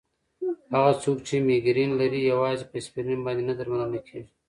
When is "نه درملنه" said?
3.49-3.99